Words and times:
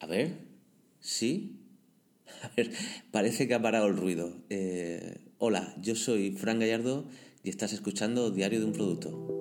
A 0.00 0.06
ver, 0.06 0.38
¿sí? 1.00 1.56
A 2.42 2.50
ver, 2.56 2.70
parece 3.10 3.48
que 3.48 3.54
ha 3.54 3.62
parado 3.62 3.86
el 3.86 3.96
ruido. 3.96 4.32
Eh, 4.48 5.18
hola, 5.38 5.74
yo 5.80 5.94
soy 5.96 6.32
Fran 6.32 6.60
Gallardo 6.60 7.06
y 7.42 7.50
estás 7.50 7.72
escuchando 7.72 8.30
Diario 8.30 8.60
de 8.60 8.66
un 8.66 8.72
Producto. 8.72 9.37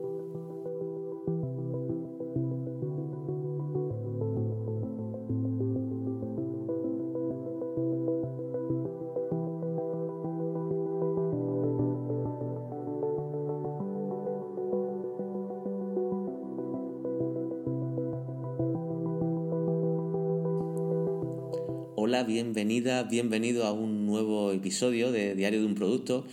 Hola, 22.08 22.24
bienvenida, 22.24 23.04
bienvenido 23.04 23.66
a 23.66 23.74
un 23.74 24.06
nuevo 24.06 24.54
episodio 24.54 25.12
de 25.12 25.36
Diario 25.36 25.60
de 25.60 25.66
un 25.66 25.76
Producto. 25.76 26.26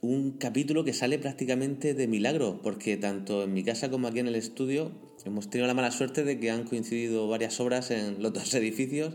Un 0.00 0.38
capítulo 0.38 0.82
que 0.82 0.94
sale 0.94 1.18
prácticamente 1.18 1.92
de 1.92 2.08
milagro, 2.08 2.62
porque 2.62 2.96
tanto 2.96 3.42
en 3.42 3.52
mi 3.52 3.62
casa 3.62 3.90
como 3.90 4.08
aquí 4.08 4.20
en 4.20 4.28
el 4.28 4.34
estudio 4.34 4.92
hemos 5.26 5.50
tenido 5.50 5.66
la 5.66 5.74
mala 5.74 5.90
suerte 5.90 6.24
de 6.24 6.40
que 6.40 6.50
han 6.50 6.64
coincidido 6.64 7.28
varias 7.28 7.60
obras 7.60 7.90
en 7.90 8.22
los 8.22 8.32
dos 8.32 8.54
edificios 8.54 9.12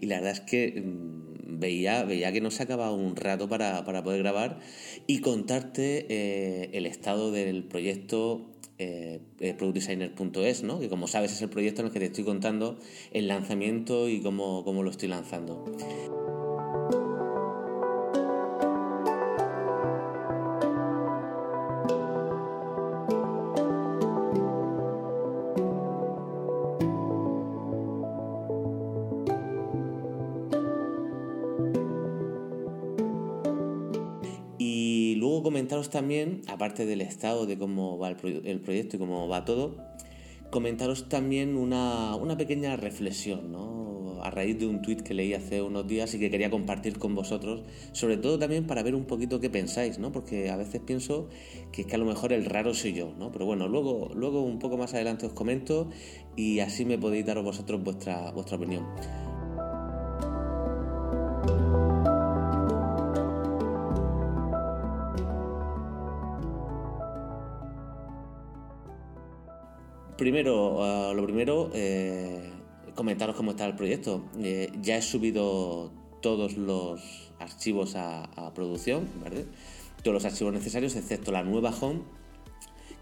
y 0.00 0.06
la 0.06 0.20
verdad 0.20 0.34
es 0.34 0.40
que 0.42 0.80
mm, 0.80 1.58
veía, 1.58 2.04
veía 2.04 2.30
que 2.32 2.40
no 2.40 2.52
se 2.52 2.62
acababa 2.62 2.92
un 2.92 3.16
rato 3.16 3.48
para, 3.48 3.84
poder 3.84 4.20
grabar 4.20 4.60
y 5.08 5.18
contarte 5.22 6.06
eh, 6.08 6.70
el 6.72 6.86
estado 6.86 7.32
del 7.32 7.64
proyecto 7.64 8.46
eh, 8.78 9.20
eh, 9.40 9.54
productdesigner.es, 9.54 10.62
¿no? 10.62 10.78
que 10.78 10.88
como 10.88 11.08
sabes 11.08 11.32
es 11.32 11.42
el 11.42 11.48
proyecto 11.48 11.80
en 11.80 11.88
el 11.88 11.92
que 11.92 11.98
te 11.98 12.06
estoy 12.06 12.24
contando 12.24 12.78
el 13.12 13.26
lanzamiento 13.28 14.08
y 14.08 14.20
cómo, 14.20 14.64
cómo 14.64 14.82
lo 14.82 14.90
estoy 14.90 15.08
lanzando. 15.08 15.64
También, 35.90 36.42
aparte 36.46 36.86
del 36.86 37.00
estado 37.00 37.46
de 37.46 37.58
cómo 37.58 37.98
va 37.98 38.08
el, 38.08 38.60
proyecto 38.60 38.96
y 38.96 38.98
cómo 38.98 39.28
va 39.28 39.44
todo, 39.44 39.76
comentaros 40.50 41.08
también 41.08 41.56
una, 41.56 42.16
pequeña 42.36 42.76
reflexión, 42.76 43.52
¿no? 43.52 44.22
A 44.22 44.30
raíz 44.30 44.58
de 44.58 44.66
un 44.66 44.82
tuit 44.82 45.02
que 45.02 45.14
leí 45.14 45.34
hace 45.34 45.62
unos 45.62 45.86
días 45.86 46.12
y 46.14 46.18
que 46.18 46.30
quería 46.30 46.50
compartir 46.50 46.98
con 46.98 47.14
vosotros, 47.14 47.62
sobre 47.92 48.16
todo 48.16 48.38
también 48.38 48.66
para 48.66 48.82
ver 48.82 48.94
un 48.94 49.04
poquito 49.04 49.38
qué 49.38 49.48
pensáis, 49.48 49.98
¿no? 49.98 50.10
Porque 50.10 50.50
a 50.50 50.56
veces 50.56 50.80
pienso 50.80 51.28
que 51.72 51.84
que 51.84 51.94
a 51.94 51.98
lo 51.98 52.04
mejor 52.04 52.32
el 52.32 52.44
raro 52.44 52.74
soy 52.74 52.94
yo, 52.94 53.14
¿no? 53.18 53.30
Pero 53.30 53.46
bueno, 53.46 53.68
luego, 53.68 54.10
luego 54.14 54.42
un 54.42 54.58
poco 54.58 54.76
más 54.76 54.94
adelante 54.94 55.26
os 55.26 55.32
comento 55.32 55.88
y 56.36 56.60
así 56.60 56.84
me 56.84 56.98
podéis 56.98 57.26
dar 57.26 57.40
vosotros 57.42 57.82
vuestra, 57.82 58.32
vuestra 58.32 58.56
opinión. 58.56 58.86
Primero, 70.18 71.14
lo 71.14 71.22
primero, 71.22 71.70
eh, 71.74 72.50
comentaros 72.96 73.36
cómo 73.36 73.52
está 73.52 73.66
el 73.66 73.76
proyecto. 73.76 74.24
Eh, 74.42 74.68
ya 74.82 74.96
he 74.96 75.02
subido 75.02 75.92
todos 76.20 76.56
los 76.56 77.30
archivos 77.38 77.94
a, 77.94 78.52
producción, 78.52 79.08
¿vale? 79.22 79.44
Todos 80.02 80.14
los 80.14 80.24
archivos 80.24 80.52
necesarios, 80.52 80.96
excepto 80.96 81.30
la 81.30 81.44
nueva 81.44 81.70
home, 81.70 82.00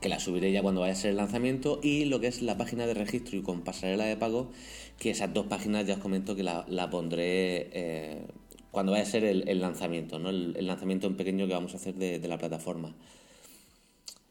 que 0.03 0.11
la 0.11 0.21
subiré 0.21 0.53
ya 0.53 0.61
cuando 0.61 0.83
vaya 0.83 0.93
a 0.93 0.97
ser 0.97 1.13
el 1.13 1.17
lanzamiento, 1.17 1.81
y 1.83 2.05
lo 2.05 2.21
que 2.21 2.27
es 2.27 2.43
la 2.43 2.59
página 2.59 2.87
de 2.87 2.93
registro 2.93 3.39
y 3.39 3.43
con 3.43 3.63
pasarela 3.63 4.05
de 4.05 4.19
pago, 4.19 4.51
que 4.99 5.09
esas 5.09 5.33
dos 5.33 5.47
páginas 5.47 5.87
ya 5.87 5.95
os 5.95 6.01
comento 6.01 6.37
que 6.37 6.43
la, 6.43 6.91
pondré 6.91 7.71
eh, 7.73 8.27
cuando 8.71 8.93
vaya 8.93 9.05
a 9.05 9.07
ser 9.07 9.25
el, 9.25 9.61
lanzamiento, 9.63 10.19
¿no? 10.19 10.29
El, 10.29 10.67
lanzamiento 10.67 11.07
en 11.07 11.17
pequeño 11.17 11.47
que 11.47 11.55
vamos 11.55 11.73
a 11.73 11.79
hacer 11.79 11.95
de 11.95 12.29
la 12.29 12.37
plataforma. 12.37 12.95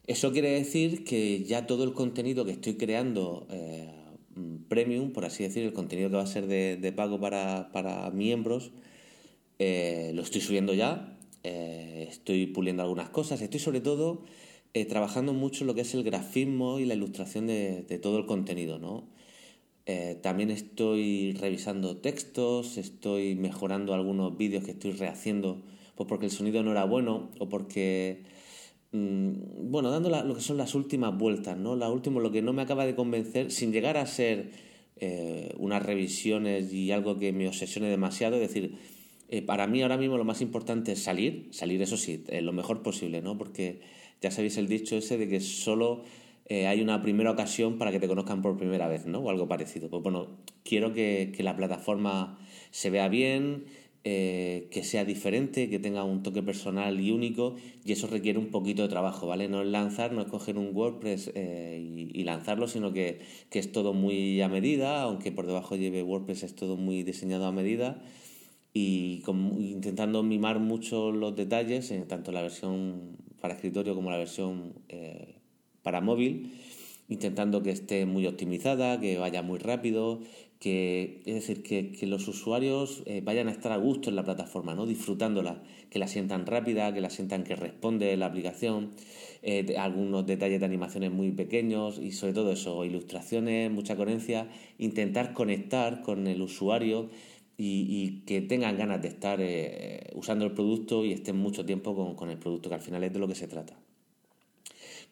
Eso 0.07 0.31
quiere 0.31 0.51
decir 0.51 1.03
que 1.03 1.43
ya 1.43 1.65
todo 1.65 1.83
el 1.83 1.93
contenido 1.93 2.45
que 2.45 2.51
estoy 2.51 2.75
creando 2.75 3.47
eh, 3.49 3.89
premium, 4.67 5.11
por 5.11 5.25
así 5.25 5.43
decir, 5.43 5.63
el 5.63 5.73
contenido 5.73 6.09
que 6.09 6.17
va 6.17 6.21
a 6.21 6.27
ser 6.27 6.45
de, 6.45 6.93
pago 6.95 7.19
para, 7.19 8.11
miembros, 8.13 8.71
eh, 9.57 10.11
lo 10.13 10.21
estoy 10.21 10.41
subiendo 10.41 10.75
ya, 10.75 11.17
eh, 11.43 12.05
estoy 12.07 12.45
puliendo 12.45 12.83
algunas 12.83 13.09
cosas, 13.09 13.41
estoy 13.41 13.59
sobre 13.59 13.81
todo 13.81 14.23
trabajando 14.89 15.31
mucho 15.31 15.63
lo 15.63 15.73
que 15.73 15.81
es 15.81 15.93
el 15.93 16.03
grafismo 16.03 16.79
y 16.79 16.85
la 16.85 16.95
ilustración 16.95 17.47
de, 17.47 17.99
todo 18.01 18.17
el 18.17 18.25
contenido, 18.25 18.77
¿no? 18.77 19.07
también 20.21 20.51
estoy 20.51 21.33
revisando 21.33 21.97
textos, 21.97 22.77
estoy 22.77 23.35
mejorando 23.35 23.93
algunos 23.93 24.35
vídeos 24.35 24.63
que 24.65 24.71
estoy 24.71 24.91
rehaciendo 24.91 25.61
pues 25.95 26.09
porque 26.09 26.25
el 26.25 26.31
sonido 26.31 26.61
no 26.63 26.71
era 26.71 26.83
bueno 26.83 27.29
o 27.39 27.47
porque 27.47 28.23
Mm, 28.23 28.44
bueno, 28.95 29.91
dando 29.91 30.09
lo 30.09 30.35
que 30.35 30.41
son 30.41 30.57
las 30.57 30.75
últimas 30.75 31.17
vueltas, 31.17 31.57
¿no? 31.57 31.75
La 31.75 31.89
última, 31.89 32.19
lo 32.19 32.31
que 32.31 32.41
no 32.41 32.53
me 32.53 32.61
acaba 32.61 32.85
de 32.85 32.95
convencer, 32.95 33.51
sin 33.51 33.71
llegar 33.71 33.97
a 33.97 34.05
ser 34.05 34.51
eh, 34.97 35.53
unas 35.57 35.83
revisiones 35.83 36.71
y 36.71 36.91
algo 36.91 37.19
que 37.19 37.33
me 37.33 37.47
obsesione 37.47 37.87
demasiado, 37.87 38.35
es 38.35 38.41
decir, 38.41 38.77
eh, 39.29 39.41
para 39.41 39.67
mí 39.67 39.81
ahora 39.81 39.97
mismo 39.97 40.17
lo 40.17 40.23
más 40.23 40.41
importante 40.41 40.93
es 40.93 41.03
salir, 41.03 41.49
salir 41.51 41.81
eso 41.81 41.97
sí, 41.97 42.23
eh, 42.27 42.41
lo 42.41 42.53
mejor 42.53 42.83
posible, 42.83 43.21
¿no? 43.21 43.37
Porque 43.37 43.81
ya 44.21 44.31
sabéis 44.31 44.57
el 44.57 44.67
dicho 44.67 44.95
ese 44.95 45.17
de 45.17 45.27
que 45.27 45.39
solo 45.39 46.03
hay 46.47 46.79
una 46.79 47.01
primera 47.01 47.31
ocasión 47.31 47.79
para 47.79 47.91
que 47.91 47.99
te 47.99 48.07
conozcan 48.07 48.43
por 48.43 48.55
primera 48.55 48.87
vez, 48.87 49.07
¿no? 49.07 49.17
O 49.17 49.31
algo 49.31 49.47
parecido. 49.47 49.89
Pues 49.89 50.03
bueno, 50.03 50.27
quiero 50.63 50.93
que 50.93 51.35
la 51.39 51.55
plataforma 51.55 52.37
se 52.69 52.91
vea 52.91 53.07
bien, 53.07 53.65
eh, 54.07 54.67
que 54.69 54.83
sea 54.83 55.03
diferente, 55.03 55.67
que 55.67 55.79
tenga 55.79 56.03
un 56.03 56.21
toque 56.21 56.43
personal 56.43 56.99
y 56.99 57.09
único, 57.09 57.55
y 57.83 57.91
eso 57.91 58.05
requiere 58.05 58.37
un 58.37 58.51
poquito 58.51 58.83
de 58.83 58.87
trabajo, 58.87 59.25
¿vale? 59.25 59.47
No 59.49 59.63
es 59.63 59.67
lanzar, 59.67 60.11
no 60.11 60.21
es 60.21 60.27
coger 60.27 60.59
un 60.59 60.75
WordPress 60.75 61.31
eh, 61.33 62.11
y, 62.13 62.23
lanzarlo, 62.23 62.67
sino 62.67 62.93
que, 62.93 63.21
es 63.49 63.71
todo 63.71 63.93
muy 63.93 64.39
a 64.41 64.47
medida, 64.47 65.01
aunque 65.01 65.31
por 65.31 65.47
debajo 65.47 65.75
lleve 65.75 66.03
WordPress, 66.03 66.43
es 66.43 66.53
todo 66.53 66.77
muy 66.77 67.01
diseñado 67.01 67.47
a 67.47 67.51
medida 67.51 67.99
y 68.73 69.23
intentando 69.57 70.21
mimar 70.21 70.59
mucho 70.59 71.11
los 71.11 71.35
detalles, 71.35 71.89
eh, 71.89 72.05
tanto 72.07 72.31
la 72.31 72.43
versión 72.43 73.17
para 73.41 73.55
escritorio 73.55 73.95
como 73.95 74.11
la 74.11 74.17
versión 74.17 74.75
para 75.81 76.01
móvil 76.01 76.51
intentando 77.07 77.61
que 77.61 77.71
esté 77.71 78.05
muy 78.05 78.25
optimizada, 78.25 78.99
que 78.99 79.17
vaya 79.17 79.41
muy 79.41 79.59
rápido, 79.59 80.21
que, 80.59 81.21
es 81.25 81.35
decir, 81.35 81.63
que, 81.63 82.07
los 82.07 82.27
usuarios 82.27 83.03
eh, 83.05 83.21
vayan 83.23 83.47
a 83.47 83.51
estar 83.51 83.71
a 83.71 83.77
gusto 83.77 84.09
en 84.09 84.15
la 84.15 84.23
plataforma, 84.23 84.73
¿no? 84.73 84.85
disfrutándola, 84.85 85.61
que 85.89 85.99
la 85.99 86.07
sientan 86.07 86.45
rápida, 86.45 86.93
que 86.93 87.01
la 87.01 87.09
sientan 87.09 87.43
que 87.43 87.55
responde 87.55 88.15
la 88.17 88.27
aplicación, 88.27 88.91
eh, 89.43 89.75
algunos 89.77 90.25
detalles 90.25 90.59
de 90.59 90.65
animaciones 90.65 91.11
muy 91.11 91.31
pequeños 91.31 91.99
y 91.99 92.11
sobre 92.13 92.33
todo 92.33 92.51
eso, 92.51 92.83
ilustraciones, 92.85 93.69
mucha 93.71 93.95
coherencia, 93.95 94.49
intentar 94.79 95.33
conectar 95.33 96.01
con 96.01 96.25
el 96.27 96.41
usuario 96.41 97.09
y, 97.57 98.23
que 98.25 98.41
tengan 98.41 98.77
ganas 98.77 99.01
de 99.01 99.07
estar 99.07 99.39
eh, 99.41 100.09
usando 100.15 100.45
el 100.45 100.51
producto 100.51 101.05
y 101.05 101.13
estén 101.13 101.37
mucho 101.37 101.65
tiempo 101.65 101.95
con, 101.95 102.15
con 102.15 102.29
el 102.29 102.37
producto, 102.37 102.69
que 102.69 102.75
al 102.75 102.81
final 102.81 103.03
es 103.03 103.13
de 103.13 103.19
lo 103.19 103.27
que 103.27 103.35
se 103.35 103.47
trata. 103.47 103.77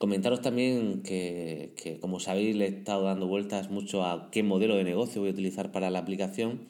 Comentaros 0.03 0.41
también 0.41 1.01
que, 1.01 1.97
como 2.01 2.19
sabéis, 2.19 2.57
le 2.57 2.65
he 2.65 2.67
estado 2.67 3.03
dando 3.03 3.25
vueltas 3.25 3.71
mucho 3.71 4.03
a 4.03 4.29
qué 4.31 4.43
modelo 4.43 4.75
de 4.75 4.83
negocio 4.83 5.21
voy 5.21 5.29
a 5.29 5.31
utilizar 5.33 5.71
para 5.71 5.89
la 5.91 5.99
aplicación 5.99 6.67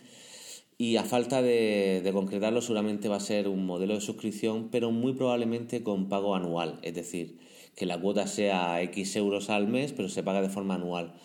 y 0.77 0.97
a 0.97 1.03
falta 1.03 1.41
de, 1.41 2.07
concretarlo 2.13 2.62
seguramente 2.62 3.09
va 3.09 3.15
a 3.15 3.19
ser 3.19 3.47
un 3.47 3.65
modelo 3.65 3.95
de 3.95 4.01
suscripción, 4.01 4.69
pero 4.69 4.91
muy 4.91 5.13
probablemente 5.13 5.81
con 5.81 6.09
pago 6.09 6.35
anual, 6.35 6.77
es 6.83 6.94
decir, 6.94 7.39
que 7.75 7.88
la 7.88 8.00
cuota 8.00 8.27
sea 8.27 8.80
X 8.83 9.15
euros 9.15 9.50
al 9.50 9.68
mes, 9.68 9.94
pero 9.94 10.09
se 10.09 10.21
paga 10.21 10.44
de 10.44 10.50
forma 10.50 10.75
anual. 10.75 11.15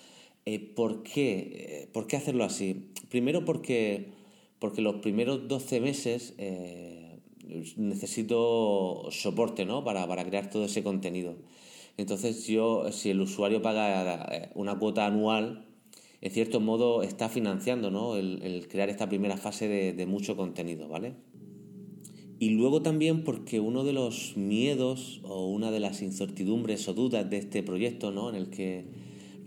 Eh, 0.46 0.60
¿por, 0.60 1.02
qué? 1.02 1.82
Eh, 1.82 1.88
¿Por 1.92 2.06
qué 2.06 2.16
hacerlo 2.16 2.44
así? 2.44 2.88
Primero 3.10 3.44
porque, 3.44 4.12
porque 4.58 4.80
los 4.80 4.94
primeros 5.02 5.46
12 5.46 5.80
meses 5.82 6.32
eh, 6.38 7.18
necesito 7.76 9.08
soporte 9.10 9.66
¿no? 9.66 9.84
para, 9.84 10.08
para 10.08 10.24
crear 10.24 10.48
todo 10.48 10.64
ese 10.64 10.82
contenido. 10.82 11.36
Entonces 11.98 12.46
yo, 12.46 12.90
si 12.92 13.10
el 13.10 13.20
usuario 13.20 13.60
paga 13.60 14.22
eh, 14.32 14.50
una 14.54 14.78
cuota 14.78 15.04
anual, 15.04 15.66
en 16.20 16.30
cierto 16.30 16.60
modo 16.60 17.02
está 17.02 17.28
financiando 17.28 17.90
¿no? 17.90 18.16
el, 18.16 18.66
crear 18.68 18.88
esta 18.88 19.08
primera 19.08 19.36
fase 19.36 19.68
de, 19.68 20.06
mucho 20.06 20.36
contenido, 20.36 20.88
¿vale? 20.88 21.16
Y 22.38 22.50
luego 22.50 22.82
también 22.82 23.24
porque 23.24 23.58
uno 23.58 23.82
de 23.82 23.92
los 23.92 24.36
miedos 24.36 25.20
o 25.24 25.48
una 25.48 25.72
de 25.72 25.80
las 25.80 26.00
incertidumbres 26.00 26.86
o 26.88 26.94
dudas 26.94 27.28
de 27.28 27.38
este 27.38 27.64
proyecto, 27.64 28.12
¿no? 28.12 28.28
En 28.28 28.36
el 28.36 28.48
que 28.48 28.86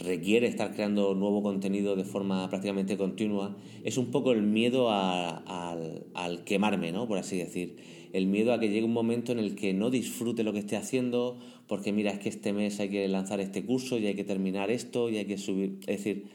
requiere 0.03 0.47
estar 0.47 0.73
creando 0.73 1.13
nuevo 1.15 1.41
contenido 1.41 1.95
de 1.95 2.03
forma 2.03 2.49
prácticamente 2.49 2.97
continua, 2.97 3.57
es 3.83 3.97
un 3.97 4.11
poco 4.11 4.31
el 4.31 4.41
miedo 4.41 4.91
al, 4.91 6.05
al, 6.13 6.43
quemarme, 6.43 6.91
¿no? 6.91 7.07
Por 7.07 7.17
así 7.17 7.37
decir. 7.37 8.01
El 8.13 8.27
miedo 8.27 8.51
a 8.51 8.59
que 8.59 8.67
llegue 8.67 8.83
un 8.83 8.91
momento 8.91 9.31
en 9.31 9.39
el 9.39 9.55
que 9.55 9.73
no 9.73 9.89
disfrute 9.89 10.43
lo 10.43 10.51
que 10.51 10.59
esté 10.59 10.75
haciendo, 10.75 11.37
porque 11.67 11.93
mira, 11.93 12.11
es 12.11 12.19
que 12.19 12.27
este 12.27 12.51
mes 12.51 12.79
hay 12.81 12.89
que 12.89 13.07
lanzar 13.07 13.39
este 13.39 13.63
curso 13.63 13.97
y 13.97 14.05
hay 14.05 14.15
que 14.15 14.25
terminar 14.25 14.69
esto 14.69 15.09
y 15.09 15.17
hay 15.17 15.25
que 15.25 15.37
subir. 15.37 15.79
Es 15.87 16.03
decir, 16.03 16.25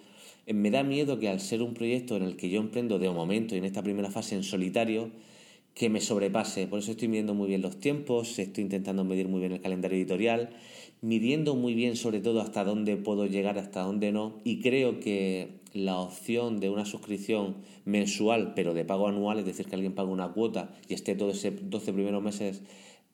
me 0.47 0.71
da 0.71 0.83
miedo 0.83 1.19
que 1.19 1.29
al 1.29 1.39
ser 1.39 1.61
un 1.61 1.75
proyecto 1.75 2.17
en 2.17 2.23
el 2.23 2.37
que 2.37 2.49
yo 2.49 2.61
emprendo 2.61 2.99
de 2.99 3.11
momento 3.11 3.55
y 3.55 3.59
en 3.59 3.65
esta 3.65 3.83
primera 3.83 4.11
fase 4.11 4.37
en 4.37 4.43
solitario, 4.43 5.11
que 5.77 5.91
me 5.91 6.01
sobrepase. 6.01 6.67
Por 6.67 6.79
eso 6.79 6.93
estoy 6.93 7.09
midiendo 7.09 7.35
muy 7.35 7.49
bien 7.49 7.61
los 7.61 7.79
tiempos, 7.79 8.39
estoy 8.39 8.65
intentando 8.65 9.05
medir 9.05 9.29
muy 9.29 9.41
bien 9.41 9.53
el 9.53 9.61
calendario 9.61 9.99
editorial, 9.99 10.49
midiendo 11.01 11.55
muy 11.55 11.75
bien 11.75 11.97
sobre 11.97 12.21
todo 12.21 12.41
hasta 12.41 12.65
dónde 12.65 12.97
puedo 12.97 13.27
llegar, 13.27 13.59
hasta 13.59 13.83
dónde 13.83 14.13
no. 14.13 14.37
Y 14.45 14.61
creo 14.61 15.01
que 15.01 15.61
la 15.73 15.99
opción 15.99 16.61
de 16.61 16.71
una 16.71 16.85
suscripción 16.85 17.57
mensual, 17.85 18.55
pero 18.55 18.75
de 18.75 18.85
pago 18.85 19.09
anual, 19.09 19.39
es 19.39 19.47
decir, 19.47 19.67
que 19.67 19.75
alguien 19.75 19.95
pague 19.95 20.11
una 20.11 20.33
cuota 20.33 20.75
y 20.89 20.95
esté 20.95 21.15
todos 21.15 21.45
esos 21.45 21.71
12 21.71 21.93
primeros 21.93 22.23
meses 22.23 22.63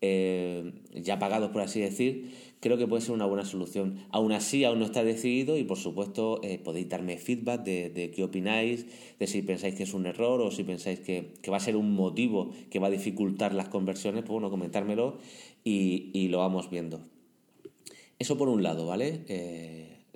eh, 0.04 0.72
ya 0.94 1.20
pagados, 1.20 1.50
por 1.50 1.62
así 1.62 1.80
decir, 1.80 2.32
creo 2.58 2.76
que 2.76 2.88
puede 2.88 3.02
ser 3.02 3.14
una 3.14 3.24
buena 3.24 3.44
solución. 3.44 3.98
Aún 4.10 4.32
así, 4.32 4.64
aún 4.64 4.80
no 4.80 4.84
está 4.84 5.04
decidido 5.04 5.56
y 5.56 5.62
por 5.62 5.78
supuesto 5.78 6.40
eh, 6.42 6.58
podéis 6.58 6.88
darme 6.88 7.18
feedback 7.18 7.62
de, 7.62 8.12
qué 8.14 8.24
opináis, 8.24 8.86
de 9.20 9.26
si 9.28 9.42
pensáis 9.42 9.76
que 9.76 9.84
es 9.84 9.94
un 9.94 10.06
error 10.06 10.40
o 10.40 10.50
si 10.50 10.64
pensáis 10.64 10.98
que, 10.98 11.34
va 11.48 11.56
a 11.56 11.60
ser 11.60 11.76
un 11.76 11.94
motivo 11.94 12.50
que 12.68 12.80
va 12.80 12.88
a 12.88 12.90
dificultar 12.90 13.54
las 13.54 13.68
conversiones, 13.68 14.22
pues 14.22 14.32
bueno, 14.32 14.50
comentármelo 14.50 15.18
y, 15.62 16.28
lo 16.28 16.38
vamos 16.38 16.68
viendo. 16.68 17.00
Eso 18.22 18.38
por 18.38 18.48
un 18.48 18.62
lado, 18.62 18.86
¿vale? 18.86 19.24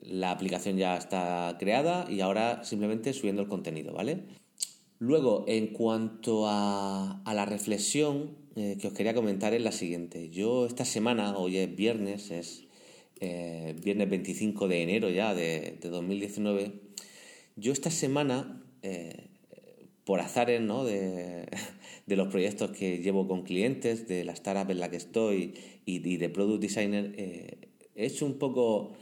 La 0.00 0.30
aplicación 0.30 0.76
ya 0.76 0.96
está 0.96 1.56
creada 1.58 2.06
y 2.08 2.20
ahora 2.20 2.62
simplemente 2.62 3.12
subiendo 3.12 3.42
el 3.42 3.48
contenido, 3.48 3.92
¿vale? 3.92 4.22
Luego, 5.00 5.44
en 5.48 5.66
cuanto 5.66 6.44
a, 6.46 7.20
la 7.26 7.44
reflexión 7.46 8.36
eh, 8.54 8.78
que 8.80 8.86
os 8.86 8.94
quería 8.94 9.12
comentar 9.12 9.54
es 9.54 9.62
la 9.62 9.72
siguiente. 9.72 10.30
Yo 10.30 10.66
esta 10.66 10.84
semana, 10.84 11.36
hoy 11.36 11.56
es 11.56 11.74
viernes, 11.74 12.30
es 12.30 12.68
eh, 13.18 13.74
viernes 13.82 14.08
25 14.08 14.68
de 14.68 14.82
enero 14.84 15.10
ya 15.10 15.34
de, 15.34 15.76
2019, 15.82 16.74
yo 17.56 17.72
esta 17.72 17.90
semana, 17.90 18.62
eh, 18.82 19.30
por 20.04 20.20
azares 20.20 20.60
¿no? 20.60 20.84
de, 20.84 21.48
los 22.06 22.28
proyectos 22.28 22.70
que 22.70 22.98
llevo 22.98 23.26
con 23.26 23.42
clientes, 23.42 24.06
de 24.06 24.22
la 24.22 24.32
startup 24.32 24.70
en 24.70 24.78
la 24.78 24.92
que 24.92 24.96
estoy 24.96 25.54
y, 25.84 26.16
de 26.18 26.28
product 26.28 26.62
designer, 26.62 27.65
he 27.96 28.06
hecho 28.06 28.26
un 28.26 28.38
poco, 28.38 28.92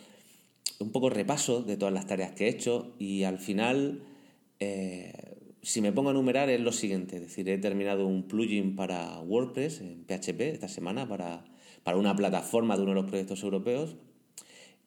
un 0.79 0.93
poco 0.93 1.11
repaso 1.11 1.62
de 1.62 1.76
todas 1.76 1.93
las 1.93 2.06
tareas 2.06 2.32
que 2.32 2.46
he 2.46 2.49
hecho 2.49 2.94
y 2.99 3.25
al 3.25 3.38
final 3.38 4.02
si 5.64 5.81
me 5.81 5.93
pongo 5.93 6.11
a 6.11 6.12
enumerar 6.12 6.50
es 6.50 6.61
lo 6.61 6.73
siguiente, 6.73 7.17
es 7.17 7.23
decir, 7.23 7.49
he 7.49 7.56
terminado 7.56 8.06
un 8.06 8.29
plugin 8.29 8.76
para 8.76 9.19
WordPress 9.20 9.81
en 9.81 10.05
PHP 10.05 10.41
esta 10.52 10.69
semana 10.69 11.08
para, 11.08 11.44
para 11.82 11.96
una 11.96 12.14
plataforma 12.14 12.76
de 12.76 12.82
uno 12.82 12.91
de 12.91 13.00
los 13.00 13.11
proyectos 13.11 13.43
europeos. 13.43 13.96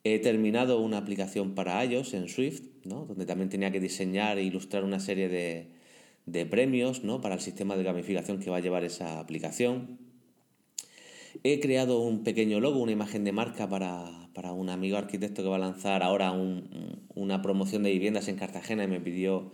He 0.04 0.20
terminado 0.20 0.80
una 0.80 1.00
aplicación 1.00 1.56
para 1.56 1.84
iOS 1.84 2.14
en 2.14 2.30
Swift, 2.30 2.62
¿no? 2.86 3.06
donde 3.06 3.26
también 3.26 3.50
tenía 3.50 3.72
que 3.72 3.80
diseñar 3.80 4.38
e 4.38 4.44
ilustrar 4.44 4.84
una 4.84 5.00
serie 5.00 5.30
de, 5.30 5.72
de 6.28 6.46
premios 6.46 7.04
¿no? 7.04 7.22
para 7.22 7.36
el 7.36 7.42
sistema 7.42 7.76
de 7.76 7.84
gamificación 7.84 8.40
que 8.40 8.52
va 8.52 8.58
a 8.58 8.62
llevar 8.62 8.84
esa 8.84 9.20
aplicación. 9.20 9.98
He 11.44 11.60
creado 11.60 12.00
un 12.00 12.24
pequeño 12.24 12.60
logo, 12.60 12.80
una 12.80 12.92
imagen 12.92 13.24
de 13.24 13.32
marca 13.32 13.68
para, 13.70 14.30
para 14.34 14.54
un 14.54 14.70
amigo 14.70 14.98
arquitecto 14.98 15.44
que 15.44 15.50
va 15.50 15.58
a 15.58 15.60
lanzar 15.60 16.04
ahora 16.04 16.32
un, 16.32 17.08
una 17.16 17.42
promoción 17.42 17.84
de 17.84 17.92
viviendas 17.92 18.28
en 18.28 18.38
Cartagena 18.38 18.84
y 18.84 18.88
me 18.88 19.02
pidió 19.02 19.52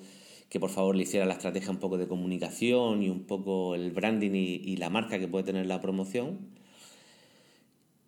que 0.49 0.59
por 0.59 0.69
favor 0.69 0.95
le 0.95 1.03
hiciera 1.03 1.25
la 1.25 1.33
estrategia 1.33 1.71
un 1.71 1.77
poco 1.77 1.97
de 1.97 2.07
comunicación 2.07 3.01
y 3.01 3.09
un 3.09 3.23
poco 3.23 3.73
el 3.73 3.91
branding 3.91 4.31
y, 4.33 4.75
la 4.77 4.89
marca 4.89 5.17
que 5.17 5.27
puede 5.27 5.45
tener 5.45 5.65
la 5.65 5.81
promoción. 5.81 6.51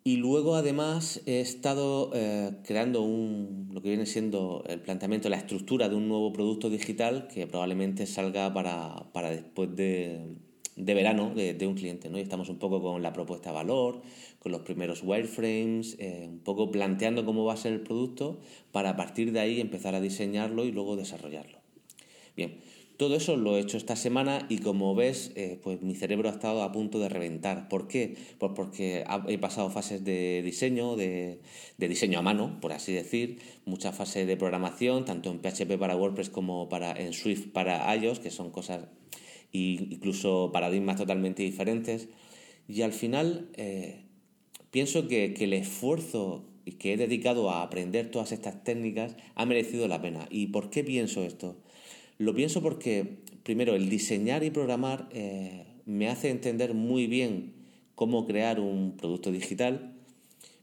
Y 0.04 0.18
luego 0.18 0.54
además 0.54 1.22
he 1.26 1.40
estado 1.40 2.12
eh, 2.14 2.52
creando 2.64 3.02
un, 3.02 3.70
lo 3.72 3.82
que 3.82 3.88
viene 3.88 4.06
siendo 4.06 4.62
el 4.68 4.80
planteamiento, 4.80 5.28
la 5.28 5.38
estructura 5.38 5.88
de 5.88 5.96
un 5.96 6.06
nuevo 6.06 6.32
producto 6.32 6.70
digital 6.70 7.26
que 7.26 7.48
probablemente 7.48 8.06
salga 8.06 8.54
para, 8.54 9.10
para 9.12 9.30
después 9.30 9.74
de, 9.74 10.36
de 10.76 10.94
verano 10.94 11.32
de, 11.34 11.66
un 11.66 11.74
cliente. 11.74 12.08
¿no? 12.08 12.18
Y 12.18 12.20
estamos 12.20 12.48
un 12.48 12.58
poco 12.58 12.80
con 12.80 13.02
la 13.02 13.12
propuesta 13.12 13.50
de 13.50 13.56
valor, 13.56 14.02
con 14.38 14.52
los 14.52 14.60
primeros 14.60 15.02
wireframes, 15.02 15.96
eh, 15.98 16.26
un 16.28 16.40
poco 16.40 16.70
planteando 16.70 17.24
cómo 17.24 17.44
va 17.44 17.54
a 17.54 17.56
ser 17.56 17.72
el 17.72 17.80
producto 17.80 18.38
para 18.72 18.96
partir 18.96 19.32
de 19.32 19.40
ahí 19.40 19.60
empezar 19.60 19.94
a 19.94 20.00
diseñarlo 20.00 20.64
y 20.64 20.72
luego 20.72 20.96
desarrollarlo. 20.96 21.58
Bien, 22.36 22.58
todo 22.96 23.16
eso 23.16 23.36
lo 23.36 23.56
he 23.56 23.60
hecho 23.60 23.76
esta 23.76 23.94
semana 23.94 24.46
y 24.48 24.58
como 24.58 24.94
ves, 24.94 25.32
eh, 25.36 25.58
pues 25.62 25.82
mi 25.82 25.94
cerebro 25.94 26.30
ha 26.30 26.32
estado 26.32 26.62
a 26.62 26.72
punto 26.72 26.98
de 26.98 27.10
reventar. 27.10 27.68
¿Por 27.68 27.88
qué? 27.88 28.16
Pues 28.38 28.52
porque 28.54 29.04
he 29.28 29.38
pasado 29.38 29.68
fases 29.68 30.02
de 30.02 30.42
diseño, 30.42 30.96
de, 30.96 31.40
diseño 31.76 32.18
a 32.18 32.22
mano, 32.22 32.58
por 32.60 32.72
así 32.72 32.92
decir, 32.92 33.38
muchas 33.66 33.94
fases 33.94 34.26
de 34.26 34.36
programación, 34.38 35.04
tanto 35.04 35.30
en 35.30 35.40
PHP 35.40 35.78
para 35.78 35.96
WordPress 35.96 36.30
como 36.30 36.70
para, 36.70 36.92
en 36.92 37.12
Swift 37.12 37.48
para 37.52 37.94
iOS, 37.96 38.18
que 38.18 38.30
son 38.30 38.50
cosas 38.50 38.84
incluso 39.52 40.50
paradigmas 40.52 40.96
totalmente 40.96 41.42
diferentes. 41.42 42.08
Y 42.68 42.82
al 42.82 42.92
final 42.92 43.50
eh, 43.54 44.02
pienso 44.70 45.08
que, 45.08 45.34
el 45.38 45.52
esfuerzo 45.52 46.44
que 46.78 46.92
he 46.92 46.96
dedicado 46.96 47.50
a 47.50 47.62
aprender 47.62 48.10
todas 48.10 48.32
estas 48.32 48.64
técnicas 48.64 49.16
ha 49.34 49.46
merecido 49.46 49.88
la 49.88 50.02
pena. 50.02 50.26
¿Y 50.30 50.48
por 50.48 50.70
qué 50.70 50.82
pienso 50.82 51.22
esto? 51.22 51.56
Lo 52.18 52.34
pienso 52.34 52.62
porque, 52.62 53.18
primero, 53.42 53.74
el 53.74 53.88
diseñar 53.88 54.42
y 54.42 54.50
programar 54.50 55.08
eh, 55.12 55.64
me 55.84 56.08
hace 56.08 56.30
entender 56.30 56.74
muy 56.74 57.06
bien 57.06 57.54
cómo 57.94 58.26
crear 58.26 58.60
un 58.60 58.96
producto 58.96 59.30
digital, 59.30 59.94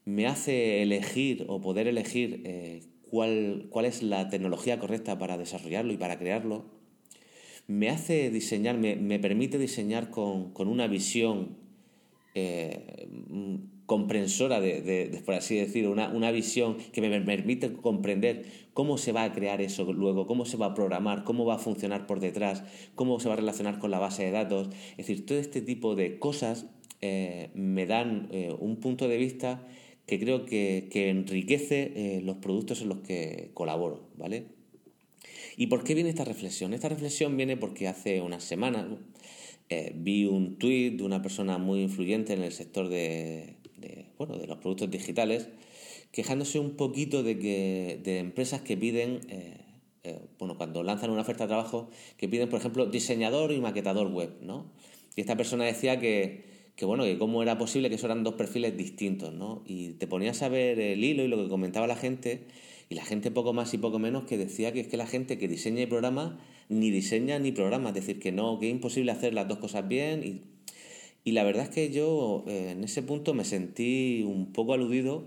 me 0.05 0.27
hace 0.27 0.81
elegir 0.81 1.45
o 1.47 1.61
poder 1.61 1.87
elegir 1.87 2.41
eh, 2.45 2.81
cuál, 3.09 3.67
cuál 3.69 3.85
es 3.85 4.03
la 4.03 4.29
tecnología 4.29 4.79
correcta 4.79 5.17
para 5.17 5.37
desarrollarlo 5.37 5.93
y 5.93 5.97
para 5.97 6.19
crearlo, 6.19 6.65
me 7.67 7.89
hace 7.89 8.29
diseñar, 8.29 8.77
me, 8.77 8.95
me 8.95 9.19
permite 9.19 9.57
diseñar 9.57 10.09
con, 10.09 10.51
con 10.51 10.67
una 10.67 10.87
visión 10.87 11.57
eh, 12.35 13.07
comprensora, 13.85 14.59
de, 14.59 15.21
por 15.25 15.35
así 15.35 15.55
decirlo, 15.55 15.91
una, 15.91 16.09
una, 16.09 16.31
visión 16.31 16.77
que 16.91 17.01
me 17.01 17.21
permite 17.21 17.73
comprender 17.73 18.45
cómo 18.73 18.97
se 18.97 19.11
va 19.11 19.23
a 19.23 19.33
crear 19.33 19.61
eso 19.61 19.91
luego, 19.91 20.25
cómo 20.25 20.45
se 20.45 20.57
va 20.57 20.67
a 20.67 20.73
programar, 20.73 21.23
cómo 21.25 21.45
va 21.45 21.55
a 21.55 21.59
funcionar 21.59 22.07
por 22.07 22.19
detrás, 22.19 22.63
cómo 22.95 23.19
se 23.19 23.27
va 23.27 23.33
a 23.33 23.37
relacionar 23.37 23.79
con 23.79 23.91
la 23.91 23.99
base 23.99 24.23
de 24.23 24.31
datos. 24.31 24.69
Es 24.91 24.97
decir, 24.97 25.25
todo 25.25 25.37
este 25.37 25.61
tipo 25.61 25.95
de 25.95 26.17
cosas 26.17 26.65
eh, 27.01 27.51
me 27.53 27.85
dan 27.85 28.29
eh, 28.31 28.55
un 28.57 28.77
punto 28.77 29.07
de 29.07 29.17
vista 29.17 29.67
que 30.07 30.19
creo 30.19 30.45
que, 30.45 30.87
que 30.91 31.09
enriquece 31.09 32.21
los 32.23 32.37
productos 32.37 32.81
en 32.81 32.89
los 32.89 32.99
que 32.99 33.51
colaboro, 33.53 34.09
¿vale? 34.17 34.47
¿Y 35.57 35.67
por 35.67 35.83
qué 35.83 35.93
viene 35.93 36.09
esta 36.09 36.25
reflexión? 36.25 36.73
Esta 36.73 36.89
reflexión 36.89 37.37
viene 37.37 37.57
porque 37.57 37.87
hace 37.87 38.21
unas 38.21 38.43
semanas, 38.43 38.85
eh, 39.69 39.93
vi 39.95 40.25
un 40.25 40.57
tuit 40.57 40.97
de 40.97 41.03
una 41.03 41.21
persona 41.21 41.57
muy 41.57 41.81
influyente 41.81 42.33
en 42.33 42.41
el 42.41 42.51
sector 42.51 42.89
de, 42.89 43.55
bueno, 44.17 44.37
de 44.37 44.47
los 44.47 44.57
productos 44.57 44.89
digitales 44.91 45.49
quejándose 46.11 46.59
un 46.59 46.75
poquito 46.75 47.23
de 47.23 47.39
que 47.39 47.99
de 48.03 48.19
empresas 48.19 48.61
que 48.61 48.77
piden 48.77 49.21
eh, 49.29 49.57
eh, 50.03 50.19
bueno 50.37 50.57
cuando 50.57 50.83
lanzan 50.83 51.09
una 51.09 51.21
oferta 51.21 51.45
de 51.45 51.47
trabajo 51.47 51.89
que 52.17 52.29
piden 52.29 52.49
por 52.49 52.59
ejemplo 52.59 52.85
diseñador 52.85 53.51
y 53.51 53.59
maquetador 53.59 54.11
web 54.11 54.29
no 54.41 54.67
y 55.15 55.21
esta 55.21 55.35
persona 55.35 55.65
decía 55.65 55.99
que 55.99 56.43
que 56.75 56.85
bueno, 56.85 57.03
que 57.03 57.17
cómo 57.17 57.43
era 57.43 57.57
posible 57.57 57.89
que 57.89 57.95
eso 57.95 58.07
eran 58.07 58.23
dos 58.23 58.33
perfiles 58.33 58.75
distintos, 58.75 59.33
¿no? 59.33 59.63
Y 59.65 59.91
te 59.93 60.07
ponías 60.07 60.41
a 60.41 60.49
ver 60.49 60.79
el 60.79 61.03
hilo 61.03 61.23
y 61.23 61.27
lo 61.27 61.37
que 61.37 61.47
comentaba 61.47 61.87
la 61.87 61.95
gente, 61.95 62.45
y 62.89 62.95
la 62.95 63.05
gente 63.05 63.31
poco 63.31 63.53
más 63.53 63.73
y 63.73 63.77
poco 63.77 63.99
menos 63.99 64.25
que 64.25 64.37
decía 64.37 64.71
que 64.73 64.81
es 64.81 64.87
que 64.87 64.97
la 64.97 65.07
gente 65.07 65.37
que 65.37 65.47
diseña 65.47 65.81
y 65.81 65.85
programa 65.85 66.39
ni 66.69 66.91
diseña 66.91 67.39
ni 67.39 67.51
programa, 67.51 67.89
es 67.89 67.95
decir, 67.95 68.19
que 68.19 68.31
no, 68.31 68.59
que 68.59 68.67
es 68.67 68.71
imposible 68.71 69.11
hacer 69.11 69.33
las 69.33 69.47
dos 69.47 69.57
cosas 69.59 69.87
bien. 69.87 70.23
Y, 70.23 70.41
y 71.23 71.31
la 71.33 71.43
verdad 71.43 71.63
es 71.63 71.69
que 71.69 71.91
yo 71.91 72.43
eh, 72.47 72.71
en 72.71 72.83
ese 72.83 73.01
punto 73.03 73.33
me 73.33 73.45
sentí 73.45 74.23
un 74.23 74.51
poco 74.51 74.73
aludido 74.73 75.25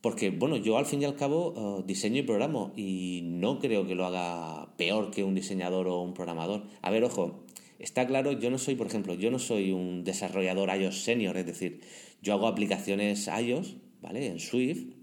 porque, 0.00 0.30
bueno, 0.30 0.56
yo 0.56 0.78
al 0.78 0.86
fin 0.86 1.02
y 1.02 1.04
al 1.04 1.16
cabo 1.16 1.80
eh, 1.80 1.84
diseño 1.86 2.20
y 2.20 2.22
programo 2.22 2.72
y 2.76 3.20
no 3.24 3.58
creo 3.58 3.86
que 3.86 3.94
lo 3.94 4.06
haga 4.06 4.74
peor 4.76 5.10
que 5.10 5.24
un 5.24 5.34
diseñador 5.34 5.88
o 5.88 6.00
un 6.00 6.14
programador. 6.14 6.64
A 6.80 6.90
ver, 6.90 7.04
ojo, 7.04 7.44
está 7.78 8.06
claro, 8.06 8.32
yo 8.32 8.50
no 8.50 8.58
soy, 8.58 8.76
por 8.76 8.86
ejemplo, 8.86 9.14
yo 9.14 9.30
no 9.30 9.38
soy 9.38 9.72
un 9.72 10.02
desarrollador 10.04 10.74
iOS 10.74 11.02
senior, 11.02 11.36
es 11.36 11.46
decir, 11.46 11.80
yo 12.22 12.32
hago 12.32 12.46
aplicaciones 12.46 13.28
iOS, 13.28 13.76
¿vale? 14.00 14.26
En 14.26 14.40
Swift, 14.40 14.94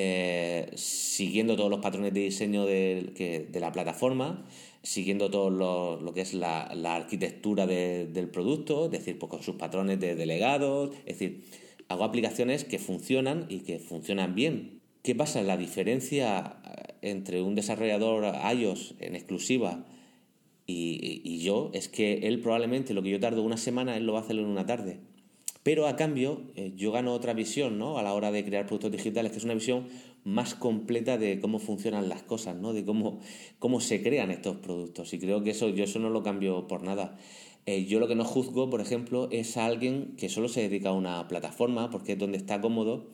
eh, 0.00 0.70
siguiendo 0.76 1.56
todos 1.56 1.70
los 1.70 1.80
patrones 1.80 2.14
de 2.14 2.20
diseño 2.20 2.64
de, 2.66 3.48
la 3.54 3.72
plataforma, 3.72 4.46
siguiendo 4.82 5.28
todo 5.28 5.50
lo, 5.50 6.14
que 6.14 6.20
es 6.20 6.34
la, 6.34 6.62
arquitectura 6.94 7.66
del 7.66 8.30
producto, 8.30 8.84
es 8.84 8.92
decir, 8.92 9.18
pues 9.18 9.28
con 9.28 9.42
sus 9.42 9.56
patrones 9.56 9.98
de 9.98 10.14
delegados, 10.14 10.90
es 11.04 11.18
decir, 11.18 11.44
hago 11.88 12.04
aplicaciones 12.04 12.62
que 12.62 12.78
funcionan 12.78 13.46
y 13.48 13.60
que 13.60 13.80
funcionan 13.80 14.36
bien. 14.36 14.80
¿Qué 15.02 15.16
pasa? 15.16 15.42
La 15.42 15.56
diferencia 15.56 16.60
eh, 16.64 16.94
entre 17.02 17.42
un 17.42 17.56
desarrollador 17.56 18.24
iOS 18.54 18.94
en 19.00 19.16
exclusiva 19.16 19.84
y, 20.64 21.40
yo 21.40 21.70
es 21.74 21.88
que 21.88 22.28
él 22.28 22.40
probablemente 22.40 22.94
lo 22.94 23.02
que 23.02 23.10
yo 23.10 23.18
tardo 23.18 23.42
una 23.42 23.56
semana, 23.56 23.96
él 23.96 24.06
lo 24.06 24.12
va 24.12 24.20
a 24.20 24.22
hacer 24.22 24.38
en 24.38 24.44
una 24.44 24.66
tarde. 24.66 25.00
Pero 25.68 25.86
a 25.86 25.96
cambio, 25.96 26.44
eh, 26.56 26.72
yo 26.76 26.92
gano 26.92 27.12
otra 27.12 27.34
visión 27.34 27.76
¿no? 27.76 27.98
a 27.98 28.02
la 28.02 28.14
hora 28.14 28.32
de 28.32 28.42
crear 28.42 28.64
productos 28.64 28.90
digitales, 28.90 29.32
que 29.32 29.36
es 29.36 29.44
una 29.44 29.52
visión 29.52 29.86
más 30.24 30.54
completa 30.54 31.18
de 31.18 31.40
cómo 31.40 31.58
funcionan 31.58 32.08
las 32.08 32.22
cosas, 32.22 32.56
¿no? 32.56 32.72
de 32.72 32.86
cómo, 32.86 33.20
cómo 33.58 33.82
se 33.82 34.02
crean 34.02 34.30
estos 34.30 34.56
productos. 34.56 35.12
Y 35.12 35.18
creo 35.18 35.42
que 35.42 35.50
eso 35.50 35.68
yo 35.68 35.84
eso 35.84 35.98
no 35.98 36.08
lo 36.08 36.22
cambio 36.22 36.66
por 36.68 36.82
nada. 36.82 37.18
Eh, 37.66 37.84
yo 37.84 38.00
lo 38.00 38.08
que 38.08 38.14
no 38.14 38.24
juzgo, 38.24 38.70
por 38.70 38.80
ejemplo, 38.80 39.28
es 39.30 39.58
a 39.58 39.66
alguien 39.66 40.14
que 40.16 40.30
solo 40.30 40.48
se 40.48 40.62
dedica 40.62 40.88
a 40.88 40.92
una 40.94 41.28
plataforma 41.28 41.90
porque 41.90 42.12
es 42.12 42.18
donde 42.18 42.38
está 42.38 42.62
cómodo 42.62 43.10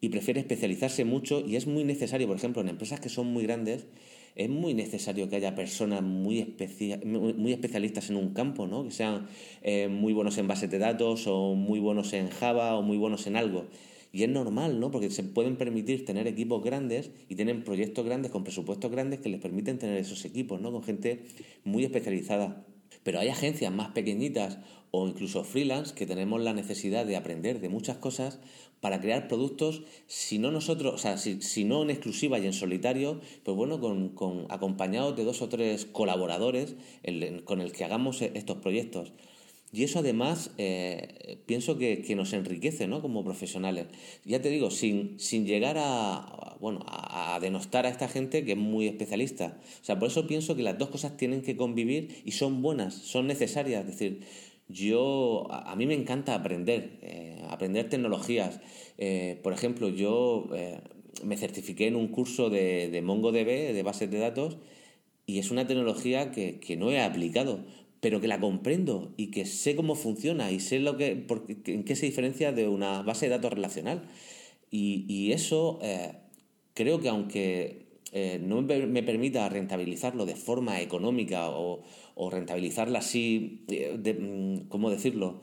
y 0.00 0.10
prefiere 0.10 0.38
especializarse 0.38 1.04
mucho 1.04 1.40
y 1.40 1.56
es 1.56 1.66
muy 1.66 1.82
necesario, 1.82 2.28
por 2.28 2.36
ejemplo, 2.36 2.62
en 2.62 2.68
empresas 2.68 3.00
que 3.00 3.08
son 3.08 3.26
muy 3.26 3.42
grandes, 3.42 3.88
es 4.36 4.50
muy 4.50 4.74
necesario 4.74 5.28
que 5.28 5.36
haya 5.36 5.54
personas 5.54 6.02
muy, 6.02 6.56
muy 7.04 7.52
especialistas 7.52 8.10
en 8.10 8.16
un 8.16 8.34
campo, 8.34 8.66
¿no? 8.66 8.84
que 8.84 8.90
sean 8.90 9.26
eh, 9.62 9.88
muy 9.88 10.12
buenos 10.12 10.36
en 10.38 10.46
bases 10.46 10.70
de 10.70 10.78
datos 10.78 11.26
o 11.26 11.54
muy 11.54 11.80
buenos 11.80 12.12
en 12.12 12.28
Java 12.28 12.76
o 12.76 12.82
muy 12.82 12.98
buenos 12.98 13.26
en 13.26 13.36
algo. 13.36 13.64
Y 14.12 14.22
es 14.22 14.30
normal, 14.30 14.80
¿no? 14.80 14.90
Porque 14.90 15.10
se 15.10 15.24
pueden 15.24 15.56
permitir 15.56 16.06
tener 16.06 16.26
equipos 16.26 16.62
grandes 16.64 17.10
y 17.28 17.34
tienen 17.34 17.64
proyectos 17.64 18.04
grandes 18.04 18.30
con 18.30 18.44
presupuestos 18.44 18.90
grandes 18.90 19.20
que 19.20 19.28
les 19.28 19.40
permiten 19.40 19.78
tener 19.78 19.98
esos 19.98 20.24
equipos, 20.24 20.58
¿no? 20.60 20.72
Con 20.72 20.82
gente 20.82 21.24
muy 21.64 21.84
especializada. 21.84 22.64
Pero 23.06 23.20
hay 23.20 23.28
agencias 23.28 23.72
más 23.72 23.90
pequeñitas 23.90 24.58
o 24.90 25.06
incluso 25.06 25.44
freelance 25.44 25.94
que 25.94 26.06
tenemos 26.06 26.40
la 26.40 26.52
necesidad 26.52 27.06
de 27.06 27.14
aprender 27.14 27.60
de 27.60 27.68
muchas 27.68 27.98
cosas 27.98 28.40
para 28.80 29.00
crear 29.00 29.28
productos, 29.28 29.82
si 30.08 30.40
no 30.40 30.50
nosotros, 30.50 30.94
o 30.94 30.98
sea, 30.98 31.16
si, 31.16 31.64
no 31.64 31.84
en 31.84 31.90
exclusiva 31.90 32.40
y 32.40 32.46
en 32.46 32.52
solitario, 32.52 33.20
pues 33.44 33.56
bueno, 33.56 33.78
con, 33.78 34.08
con 34.08 34.46
acompañados 34.48 35.16
de 35.16 35.22
dos 35.22 35.40
o 35.40 35.48
tres 35.48 35.86
colaboradores 35.86 36.74
con 37.44 37.60
el 37.60 37.70
que 37.70 37.84
hagamos 37.84 38.22
estos 38.22 38.56
proyectos. 38.56 39.12
Y 39.76 39.84
eso 39.84 39.98
además 39.98 40.52
eh, 40.56 41.36
pienso 41.44 41.76
que, 41.76 42.02
nos 42.16 42.32
enriquece 42.32 42.86
¿no? 42.86 43.02
como 43.02 43.22
profesionales. 43.22 43.88
Ya 44.24 44.40
te 44.40 44.48
digo, 44.48 44.70
sin, 44.70 45.20
sin 45.20 45.44
llegar 45.44 45.76
a, 45.78 46.56
bueno, 46.60 46.80
a, 46.86 47.38
denostar 47.42 47.84
a 47.84 47.90
esta 47.90 48.08
gente 48.08 48.42
que 48.46 48.52
es 48.52 48.58
muy 48.58 48.86
especialista. 48.86 49.58
O 49.82 49.84
sea, 49.84 49.98
por 49.98 50.08
eso 50.08 50.26
pienso 50.26 50.56
que 50.56 50.62
las 50.62 50.78
dos 50.78 50.88
cosas 50.88 51.18
tienen 51.18 51.42
que 51.42 51.58
convivir 51.58 52.22
y 52.24 52.32
son 52.32 52.62
buenas, 52.62 52.94
son 52.94 53.26
necesarias. 53.26 53.82
Es 53.82 53.86
decir, 53.86 54.20
yo, 54.66 55.46
a, 55.50 55.76
mí 55.76 55.84
me 55.84 55.92
encanta 55.92 56.34
aprender, 56.34 56.98
eh, 57.02 57.42
aprender 57.50 57.90
tecnologías. 57.90 58.60
Eh, 58.96 59.38
por 59.42 59.52
ejemplo, 59.52 59.90
yo 59.90 60.48
me 61.22 61.36
certifiqué 61.36 61.86
en 61.86 61.96
un 61.96 62.08
curso 62.08 62.48
de, 62.48 62.88
de 62.88 63.02
MongoDB, 63.02 63.74
de 63.74 63.82
bases 63.82 64.10
de 64.10 64.20
datos, 64.20 64.56
y 65.26 65.38
es 65.38 65.50
una 65.50 65.66
tecnología 65.66 66.30
que, 66.30 66.60
que 66.60 66.78
no 66.78 66.90
he 66.90 67.02
aplicado 67.02 67.60
pero 68.00 68.20
que 68.20 68.28
la 68.28 68.40
comprendo 68.40 69.12
y 69.16 69.30
que 69.30 69.46
sé 69.46 69.76
cómo 69.76 69.94
funciona 69.94 70.50
y 70.50 70.60
sé 70.60 70.78
lo 70.80 70.96
que, 70.96 71.26
en 71.66 71.84
qué 71.84 71.96
se 71.96 72.06
diferencia 72.06 72.52
de 72.52 72.68
una 72.68 73.02
base 73.02 73.26
de 73.26 73.30
datos 73.30 73.52
relacional. 73.52 74.08
Y, 74.70 75.32
eso 75.32 75.78
eh, 75.82 76.12
creo 76.74 77.00
que 77.00 77.08
aunque 77.08 77.86
eh, 78.12 78.38
no 78.42 78.62
me 78.62 79.02
permita 79.02 79.48
rentabilizarlo 79.48 80.26
de 80.26 80.36
forma 80.36 80.80
económica 80.80 81.48
o, 81.50 81.82
rentabilizarla 82.30 82.98
así, 83.00 83.64
eh, 83.68 84.18
mm, 84.18 84.68
¿cómo 84.68 84.90
decirlo? 84.90 85.40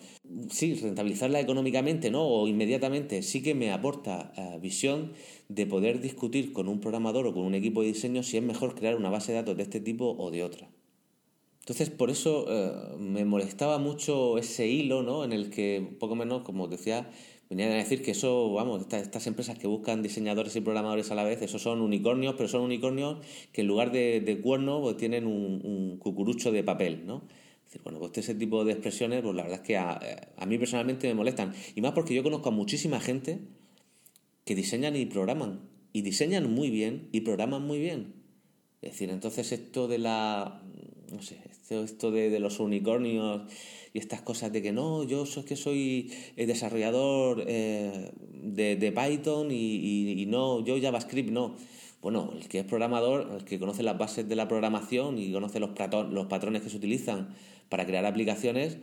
Sí, 0.49 0.75
rentabilizarla 0.75 1.39
económicamente, 1.39 2.11
¿no? 2.11 2.23
O 2.27 2.47
inmediatamente, 2.47 3.21
sí 3.23 3.41
que 3.43 3.55
me 3.55 3.71
aporta 3.71 4.33
visión 4.61 5.13
de 5.49 5.65
poder 5.65 6.01
discutir 6.01 6.53
con 6.53 6.67
un 6.67 6.79
programador 6.79 7.27
o 7.27 7.33
con 7.33 7.43
un 7.43 7.55
equipo 7.55 7.81
de 7.81 7.87
diseño 7.87 8.23
si 8.23 8.37
es 8.37 8.43
mejor 8.43 8.75
crear 8.75 8.95
una 8.95 9.09
base 9.09 9.31
de 9.31 9.39
datos 9.39 9.57
de 9.57 9.63
este 9.63 9.79
tipo 9.79 10.15
o 10.17 10.31
de 10.31 10.43
otra. 10.43 10.69
Entonces, 11.63 11.89
por 11.89 12.09
eso 12.09 12.45
eh, 12.49 12.97
me 12.99 13.23
molestaba 13.23 13.77
mucho 13.77 14.37
ese 14.37 14.67
hilo, 14.67 15.01
¿no? 15.01 15.23
En 15.23 15.31
el 15.31 15.49
que, 15.49 15.95
poco 15.97 16.13
menos, 16.13 16.41
como 16.41 16.67
decía, 16.67 17.09
venían 17.49 17.71
a 17.71 17.75
decir 17.75 18.03
que 18.03 18.11
eso, 18.11 18.51
vamos, 18.51 18.85
estas, 18.91 19.27
empresas 19.27 19.57
que 19.57 19.67
buscan 19.67 20.03
diseñadores 20.03 20.53
y 20.57 20.59
programadores 20.59 21.09
a 21.11 21.15
la 21.15 21.23
vez, 21.23 21.41
esos 21.41 21.61
son 21.61 21.79
unicornios, 21.79 22.35
pero 22.35 22.49
son 22.49 22.63
unicornios 22.63 23.25
que 23.53 23.61
en 23.61 23.67
lugar 23.67 23.93
de, 23.93 24.19
de 24.19 24.41
cuerno 24.41 24.81
pues, 24.81 24.97
tienen 24.97 25.25
un, 25.25 25.97
cucurucho 25.99 26.51
de 26.51 26.65
papel, 26.65 27.05
¿no? 27.05 27.23
Es 27.59 27.63
decir, 27.67 27.81
bueno, 27.81 27.99
pues 27.99 28.17
ese 28.17 28.35
tipo 28.35 28.65
de 28.65 28.73
expresiones, 28.73 29.21
pues 29.21 29.33
la 29.33 29.43
verdad 29.43 29.61
es 29.61 29.65
que 29.65 29.77
a, 29.77 30.01
a 30.35 30.45
mí 30.45 30.57
personalmente 30.57 31.07
me 31.07 31.13
molestan. 31.13 31.53
Y 31.75 31.81
más 31.81 31.93
porque 31.93 32.13
yo 32.13 32.23
conozco 32.23 32.49
a 32.49 32.51
muchísima 32.51 32.99
gente 32.99 33.39
que 34.43 34.53
diseñan 34.53 34.97
y 34.97 35.05
programan. 35.05 35.61
Y 35.93 36.01
diseñan 36.01 36.53
muy 36.53 36.69
bien 36.69 37.07
y 37.13 37.21
programan 37.21 37.65
muy 37.65 37.79
bien. 37.79 38.15
Es 38.81 38.91
decir, 38.91 39.09
entonces 39.11 39.53
esto 39.53 39.87
de 39.87 39.99
la 39.99 40.61
no 41.13 41.21
sé, 41.21 41.39
esto, 41.69 42.11
de, 42.11 42.39
los 42.39 42.59
unicornios 42.59 43.41
y 43.93 43.99
estas 43.99 44.21
cosas 44.21 44.51
de 44.51 44.61
que 44.61 44.71
no, 44.71 45.03
yo 45.03 45.25
soy 45.25 45.43
que 45.43 45.55
soy 45.55 46.11
eh, 46.35 46.45
desarrollador 46.45 47.43
eh, 47.47 48.11
de, 48.31 48.91
Python 48.91 49.49
y, 49.51 50.25
no, 50.27 50.63
yo 50.63 50.79
JavaScript 50.79 51.29
no. 51.29 51.55
Bueno, 52.01 52.33
el 52.35 52.49
que 52.49 52.59
es 52.59 52.65
programador, 52.65 53.31
el 53.39 53.45
que 53.45 53.59
conoce 53.59 53.81
las 53.81 53.97
bases 53.97 54.27
de 54.27 54.35
la 54.35 54.49
programación 54.49 55.17
y 55.17 55.31
conoce 55.31 55.59
los, 55.59 55.69
los 56.11 56.25
patrones 56.25 56.61
que 56.61 56.69
se 56.69 56.75
utilizan 56.75 57.33
para 57.69 57.85
crear 57.85 58.05
aplicaciones, 58.05 58.77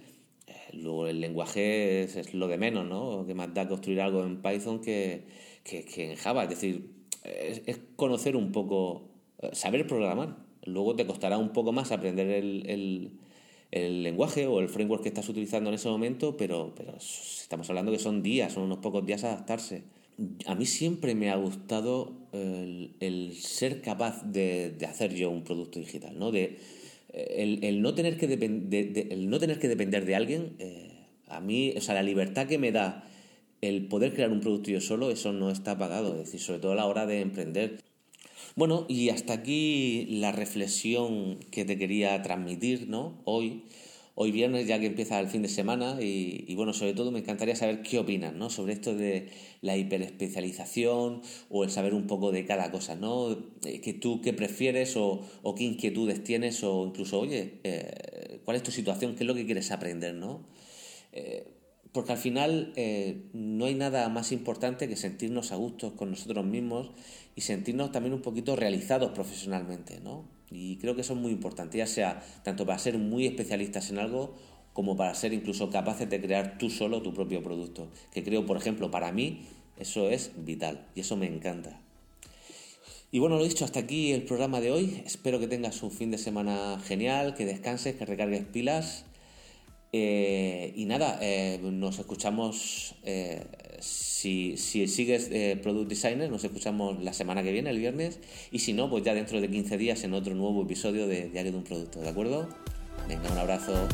eh, 0.47 0.55
luego 0.73 1.07
el 1.07 1.21
lenguaje 1.21 2.05
es, 2.05 2.33
lo 2.33 2.49
de 2.49 2.57
menos, 2.57 2.87
¿no? 2.87 3.27
Que 3.27 3.35
más 3.35 3.53
da 3.53 3.69
construir 3.69 4.01
algo 4.01 4.25
en 4.25 4.41
Python 4.41 4.81
que, 4.81 5.27
en 5.71 6.17
Java. 6.17 6.45
Es 6.45 6.51
decir, 6.51 6.91
es 7.23 7.79
conocer 7.97 8.37
un 8.37 8.53
poco, 8.53 9.11
saber 9.53 9.87
programar. 9.87 10.50
Luego 10.65 10.97
te 10.97 11.07
costará 11.07 11.39
un 11.39 11.53
poco 11.53 11.73
más 11.73 11.93
aprender 11.93 12.29
el, 12.29 13.11
lenguaje 13.73 14.47
o 14.47 14.61
el 14.61 14.69
framework 14.69 15.03
que 15.03 15.09
estás 15.09 15.29
utilizando 15.29 15.71
en 15.71 15.75
ese 15.75 15.89
momento, 15.89 16.37
pero, 16.37 16.75
pero 16.77 16.97
estamos 16.97 17.69
hablando 17.71 17.93
que 17.93 17.99
son 17.99 18.23
días, 18.23 18.53
son 18.53 18.65
unos 18.65 18.79
pocos 18.79 19.05
días 19.07 19.25
adaptarse. 19.25 19.85
A 20.47 20.55
mí 20.55 20.67
siempre 20.67 21.15
me 21.15 21.31
ha 21.31 21.37
gustado 21.37 22.13
el, 22.33 23.33
ser 23.35 23.81
capaz 23.81 24.23
de, 24.25 24.77
hacer 24.89 25.15
yo 25.15 25.31
un 25.31 25.45
producto 25.45 25.79
digital, 25.79 26.19
¿no? 26.19 26.31
De, 26.31 26.59
el, 27.13 27.81
no 27.81 27.95
tener 27.95 28.17
que 28.17 28.27
el 28.27 29.31
no 29.31 29.39
tener 29.39 29.59
que 29.59 29.69
depender 29.69 30.05
de 30.05 30.15
alguien, 30.15 30.55
eh, 30.59 30.91
a 31.29 31.41
mí, 31.41 31.73
o 31.77 31.81
sea, 31.81 31.95
la 31.95 32.03
libertad 32.03 32.47
que 32.47 32.59
me 32.59 32.73
da 32.73 33.05
el 33.61 33.87
poder 33.87 34.15
crear 34.15 34.31
un 34.31 34.41
producto 34.41 34.71
yo 34.71 34.81
solo, 34.81 35.11
eso 35.11 35.33
no 35.33 35.51
está 35.51 35.77
pagado. 35.79 36.13
Es 36.13 36.27
decir, 36.27 36.41
sobre 36.41 36.61
todo 36.61 36.73
a 36.73 36.77
la 36.77 36.87
hora 36.87 37.07
de 37.07 37.21
emprender. 37.21 37.81
Bueno, 38.57 38.85
y 38.89 39.11
hasta 39.11 39.35
aquí 39.35 40.07
la 40.09 40.33
reflexión 40.33 41.39
que 41.51 41.65
te 41.65 41.79
quería 41.79 42.21
transmitir, 42.23 42.89
¿no? 42.89 43.21
Hoy, 43.25 43.65
hoy 44.17 44.33
viernes, 44.33 44.67
ya 44.67 44.81
que 44.81 44.87
empieza 44.87 45.21
el 45.21 45.29
fin 45.29 45.43
de 45.43 45.49
semana, 45.49 45.99
y, 46.01 46.53
bueno, 46.57 46.73
sobre 46.73 46.95
todo 46.95 47.13
me 47.13 47.21
encantaría 47.21 47.55
saber 47.55 47.83
qué 47.83 47.99
opinas, 47.99 48.35
¿no? 48.35 48.51
Sobre 48.51 48.73
esto 48.73 48.95
de 48.95 49.29
la 49.63 49.77
hiperespecialización 49.77 51.23
o 51.49 51.65
el 51.65 51.71
saber 51.71 51.95
un 51.95 52.07
poco 52.09 52.33
de 52.33 52.45
cada 52.45 52.73
cosa, 52.73 52.97
¿no? 52.97 53.33
Eh, 53.65 53.81
que 53.81 53.93
tú 53.95 54.21
qué 54.21 54.33
prefieres 54.33 54.97
o, 54.97 55.23
qué 55.57 55.65
inquietudes 55.65 56.25
tienes 56.25 56.65
o 56.65 56.87
incluso, 56.87 57.21
oye, 57.21 57.61
eh, 57.65 58.41
¿cuál 58.45 58.57
es 58.57 58.63
tu 58.65 58.73
situación? 58.73 59.15
¿Qué 59.15 59.23
es 59.25 59.27
lo 59.29 59.35
que 59.35 59.47
quieres 59.47 59.71
aprender, 59.71 60.15
¿no? 60.15 60.45
Eh, 61.13 61.47
porque 61.93 62.13
al 62.13 62.19
final 62.19 62.73
no 63.33 63.65
hay 63.65 63.75
nada 63.75 64.09
más 64.09 64.33
importante 64.33 64.89
que 64.89 64.97
sentirnos 64.97 65.53
a 65.53 65.57
gusto 65.57 65.97
con 65.97 66.11
nosotros 66.11 66.45
mismos 66.45 66.91
y 67.35 67.41
sentirnos 67.41 67.93
también 67.93 68.15
un 68.15 68.23
poquito 68.23 68.57
realizados 68.57 69.13
profesionalmente, 69.13 70.01
¿no? 70.01 70.25
Y 70.51 70.77
creo 70.77 70.95
que 70.95 71.03
eso 71.03 71.15
es 71.15 71.21
muy 71.21 71.31
importante, 71.31 71.79
ya 71.79 71.87
sea 71.87 72.25
tanto 72.43 72.67
para 72.67 72.79
ser 72.79 72.99
muy 72.99 73.27
especialistas 73.27 73.91
en 73.91 73.99
algo 73.99 74.35
como 74.73 74.97
para 74.97 75.15
ser 75.15 75.33
incluso 75.33 75.71
capaces 75.71 76.09
de 76.11 76.21
crear 76.21 76.59
tú 76.59 76.71
solo 76.71 77.03
tu 77.03 77.13
propio 77.15 77.43
producto. 77.43 77.89
Que 78.13 78.25
creo, 78.25 78.47
por 78.47 78.57
ejemplo, 78.57 78.91
para 78.91 79.13
mí 79.13 79.43
eso 79.79 80.11
es 80.11 80.33
vital 80.37 80.87
y 80.95 81.01
eso 81.01 81.17
me 81.17 81.27
encanta. 81.27 81.81
Y 83.13 83.19
bueno, 83.19 83.37
lo 83.37 83.45
dicho, 83.45 83.65
hasta 83.65 83.81
aquí 83.81 84.13
el 84.13 84.23
programa 84.23 84.61
de 84.61 84.71
hoy. 84.71 85.03
Espero 85.05 85.41
que 85.41 85.49
tengas 85.49 85.83
un 85.83 85.91
fin 85.91 86.13
de 86.13 86.19
semana 86.19 86.81
genial, 86.85 87.35
que 87.35 87.47
descanses, 87.47 87.97
que 87.97 88.07
recargues 88.07 88.45
pilas. 88.45 89.05
Eh, 89.93 90.73
y 90.77 90.85
nada, 90.85 91.19
eh, 91.21 91.59
nos 91.63 91.99
escuchamos 91.99 92.95
eh, 93.03 93.43
si, 93.81 94.57
si 94.57 94.87
sigues 94.87 95.31
Product 95.63 95.89
Designer, 95.89 96.31
nos 96.31 96.45
escuchamos 96.45 97.03
la 97.03 97.13
semana 97.13 97.43
que 97.43 97.51
viene, 97.51 97.71
el 97.71 97.79
viernes, 97.79 98.21
y 98.53 98.61
si 98.61 98.73
no, 98.73 98.89
pues 98.89 99.03
ya 99.03 99.15
dentro 99.15 99.41
de 99.41 99.51
15 99.51 99.79
días 99.79 100.05
en 100.05 100.15
otro 100.15 100.35
nuevo 100.35 100.63
episodio 100.63 101.09
de 101.09 101.29
Diario 101.31 101.53
de 101.53 101.59
un 101.59 101.65
Producto, 101.65 102.01
¿de 102.01 102.09
acuerdo? 102.09 102.49
Venga, 103.09 103.33
un 103.33 103.39
abrazo. 103.39 103.89